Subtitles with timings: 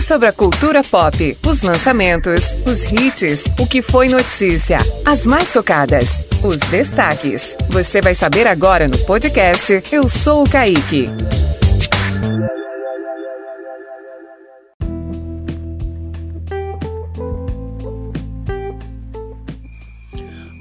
[0.00, 6.22] Sobre a cultura pop, os lançamentos, os hits, o que foi notícia, as mais tocadas,
[6.42, 7.54] os destaques.
[7.68, 11.06] Você vai saber agora no podcast Eu Sou o Kaique.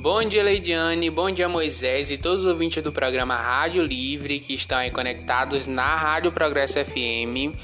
[0.02, 4.54] Bom dia, Leidiane, bom dia, Moisés e todos os ouvintes do programa Rádio Livre que
[4.54, 7.56] estão aí conectados na Rádio Progresso FM.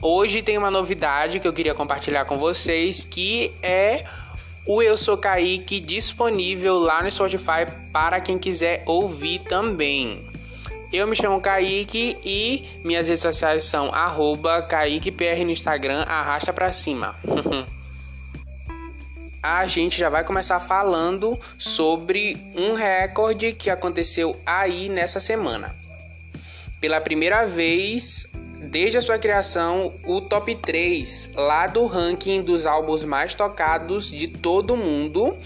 [0.00, 4.04] Hoje tem uma novidade que eu queria compartilhar com vocês, que é
[4.66, 10.28] o Eu Sou Kaique disponível lá no Spotify para quem quiser ouvir também.
[10.92, 16.72] Eu me chamo Kaique e minhas redes sociais são arroba KaiquePR no Instagram, arrasta pra
[16.72, 17.16] cima.
[19.42, 25.74] a gente já vai começar falando sobre um recorde que aconteceu aí nessa semana.
[26.80, 28.26] Pela primeira vez,
[28.70, 34.28] desde a sua criação, o top 3 lá do ranking dos álbuns mais tocados de
[34.28, 35.36] todo o mundo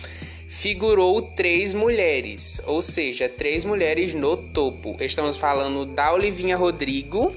[0.49, 4.97] figurou três mulheres, ou seja, três mulheres no topo.
[5.01, 7.33] Estamos falando da Olivinha Rodrigo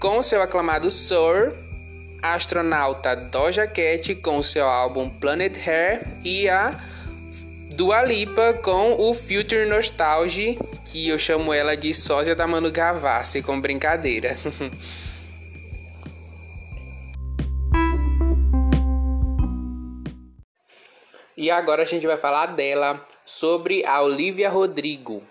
[0.00, 1.52] com seu aclamado Soar,
[2.20, 6.78] a astronauta Doja Cat com seu álbum Planet Hair e a
[7.74, 13.42] Dua Lipa com o Future Nostalgia, que eu chamo ela de sósia da Manu Gavassi,
[13.42, 14.36] com brincadeira.
[21.36, 25.22] e agora a gente vai falar dela, sobre a Olivia Rodrigo.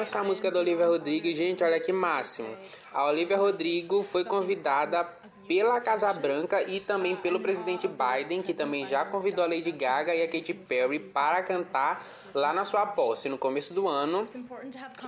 [0.00, 1.32] Amo essa música da Olivia Rodrigo.
[1.34, 2.48] Gente, olha que máximo.
[2.92, 5.06] A Olivia Rodrigo foi convidada
[5.46, 10.14] pela Casa Branca e também pelo presidente Biden, que também já convidou a Lady Gaga
[10.14, 14.26] e a Katy Perry para cantar lá na sua posse no começo do ano.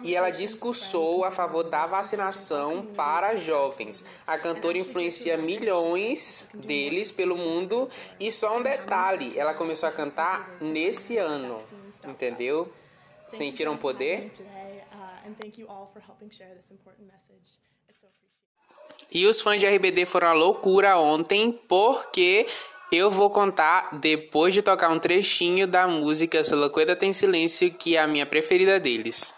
[0.03, 4.05] E ela discursou a favor da vacinação para jovens.
[4.27, 7.89] A cantora influencia milhões deles pelo mundo
[8.21, 11.61] e só um detalhe, ela começou a cantar nesse ano,
[12.07, 12.71] entendeu?
[13.37, 14.31] Sentiram poder?
[19.11, 22.47] E os fãs de RBD foram à loucura ontem porque
[22.91, 27.97] eu vou contar depois de tocar um trechinho da música Solo Cuida Tem Silêncio, que
[27.97, 29.35] é a minha preferida deles.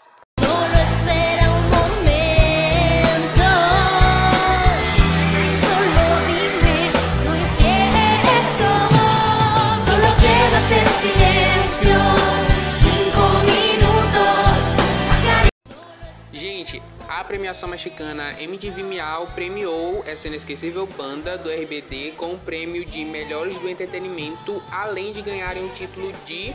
[17.25, 23.57] Premiação mexicana MTV Miau premiou essa inesquecível banda do RBD com o prêmio de Melhores
[23.57, 26.53] do Entretenimento, além de ganharem o título de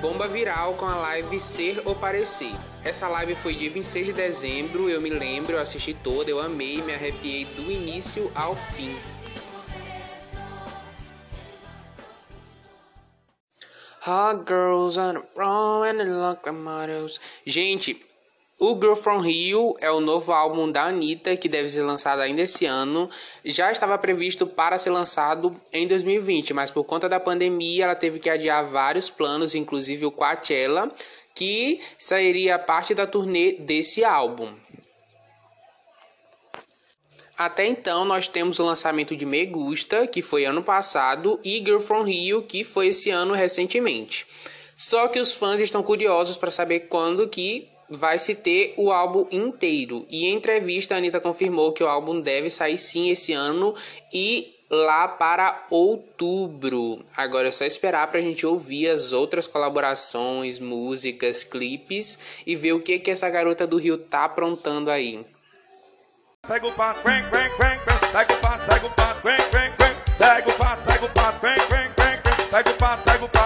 [0.00, 2.54] Bomba Viral com a live Ser ou Parecer.
[2.84, 6.82] Essa live foi dia 26 de dezembro, eu me lembro, eu assisti toda, eu amei,
[6.82, 8.94] me arrepiei do início ao fim.
[14.06, 17.18] Hot girls on the front and the locomotives.
[17.46, 17.98] Gente,
[18.58, 22.42] o Girl From Rio é o novo álbum da Anitta, que deve ser lançado ainda
[22.42, 23.10] esse ano.
[23.44, 28.20] Já estava previsto para ser lançado em 2020, mas por conta da pandemia ela teve
[28.20, 30.90] que adiar vários planos, inclusive o Coachella,
[31.34, 34.50] que sairia parte da turnê desse álbum.
[37.36, 41.80] Até então, nós temos o lançamento de Me Gusta, que foi ano passado, e Girl
[41.80, 44.24] From Rio, que foi esse ano recentemente.
[44.76, 49.26] Só que os fãs estão curiosos para saber quando que vai se ter o álbum
[49.30, 50.04] inteiro.
[50.10, 53.74] E em entrevista, a Anitta confirmou que o álbum deve sair sim esse ano
[54.12, 57.04] e lá para outubro.
[57.16, 62.72] Agora é só esperar para a gente ouvir as outras colaborações, músicas, clipes e ver
[62.72, 65.24] o que, que essa garota do Rio tá aprontando aí.
[66.46, 69.28] Pega o pega o pega o pega o pega
[70.48, 70.54] o
[72.50, 73.43] pega o pega o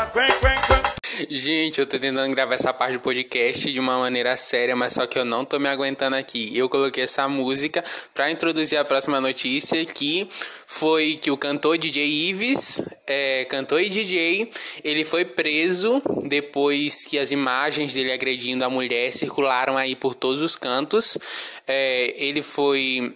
[1.28, 5.04] Gente, eu tô tentando gravar essa parte do podcast de uma maneira séria, mas só
[5.04, 6.56] que eu não tô me aguentando aqui.
[6.56, 7.84] Eu coloquei essa música
[8.14, 10.28] para introduzir a próxima notícia, que
[10.64, 14.48] foi que o cantor DJ Ives, é, cantor e DJ,
[14.84, 20.40] ele foi preso depois que as imagens dele agredindo a mulher circularam aí por todos
[20.40, 21.18] os cantos.
[21.66, 23.12] É, ele foi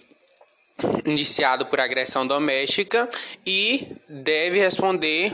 [1.07, 3.09] indiciado por agressão doméstica
[3.47, 5.31] e deve responder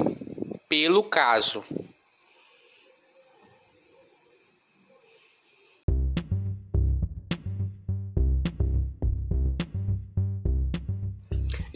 [0.69, 1.65] pelo caso.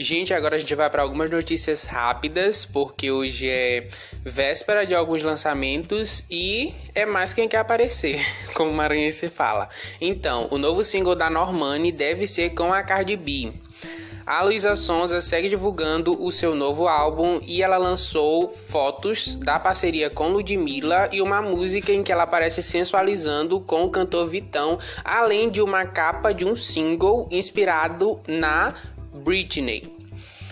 [0.03, 3.87] Gente, agora a gente vai para algumas notícias rápidas, porque hoje é
[4.25, 8.19] véspera de alguns lançamentos e é mais quem quer aparecer,
[8.53, 9.69] como o Maranhense fala.
[10.01, 13.53] Então, o novo single da Normani deve ser com a Cardi B.
[14.25, 20.09] A Luísa Sonza segue divulgando o seu novo álbum e ela lançou fotos da parceria
[20.09, 25.51] com Ludmilla e uma música em que ela aparece sensualizando com o cantor Vitão, além
[25.51, 28.75] de uma capa de um single inspirado na
[29.13, 30.03] Britney.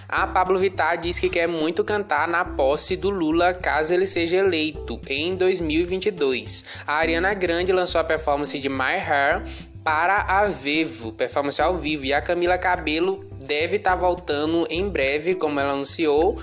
[0.08, 4.38] A Pablo Vittar diz que quer muito cantar na posse do Lula caso ele seja
[4.38, 6.64] eleito em 2022.
[6.84, 9.44] A Ariana Grande lançou a performance de My Hair
[9.84, 14.88] para a Vevo, performance ao vivo, e a Camila Cabelo deve estar tá voltando em
[14.88, 16.42] breve, como ela anunciou,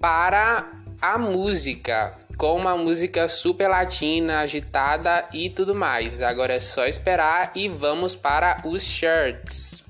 [0.00, 0.66] para
[1.00, 6.20] a música, com uma música super latina, agitada e tudo mais.
[6.20, 9.87] Agora é só esperar e vamos para os shirts.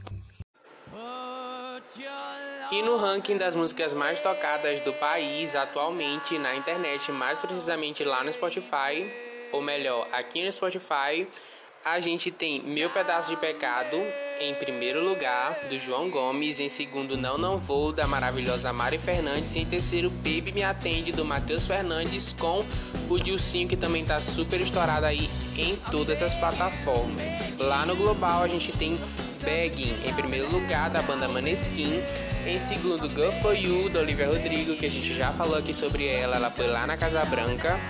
[2.70, 8.22] E no ranking das músicas mais tocadas do país atualmente na internet, mais precisamente lá
[8.22, 9.10] no Spotify,
[9.50, 11.26] ou melhor, aqui no Spotify,
[11.92, 13.96] a gente tem Meu Pedaço de Pecado
[14.40, 16.60] em primeiro lugar, do João Gomes.
[16.60, 19.56] Em segundo, Não Não Vou, da maravilhosa Mari Fernandes.
[19.56, 22.64] E em terceiro, Baby Me Atende, do Matheus Fernandes, com
[23.08, 27.42] o Dilcinho, que também tá super estourado aí em todas as plataformas.
[27.58, 28.98] Lá no Global, a gente tem
[29.42, 32.02] Begging em primeiro lugar, da banda Maneskin.
[32.46, 36.06] Em segundo, Go For You, da Olivia Rodrigo, que a gente já falou aqui sobre
[36.06, 36.36] ela.
[36.36, 37.80] Ela foi lá na Casa Branca.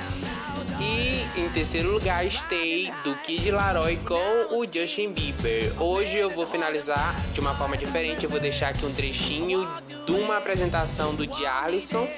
[0.81, 5.73] E em terceiro lugar, Stay do Kid Laroi com o Justin Bieber.
[5.83, 8.25] Hoje eu vou finalizar de uma forma diferente.
[8.25, 9.67] Eu vou deixar aqui um trechinho
[10.07, 12.09] de uma apresentação do Jarlison,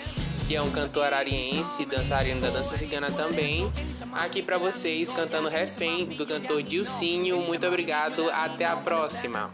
[0.46, 3.72] que é um cantor arariense, dançarino da dança cigana também.
[4.12, 7.40] Aqui para vocês cantando refém do cantor Dilcinho.
[7.40, 9.50] Muito obrigado, até a próxima.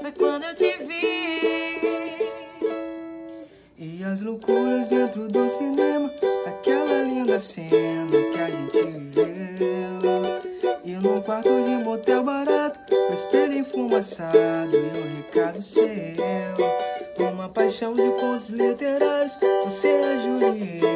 [0.00, 2.41] Foi quando eu te vi
[3.82, 6.08] e as loucuras dentro do cinema,
[6.46, 9.98] aquela linda cena que a gente viveu.
[10.84, 12.78] E num quarto de motel barato,
[13.10, 15.82] o espelho enfumaçado e um recado seu.
[17.34, 20.91] Uma paixão de contos literários, você é Julieta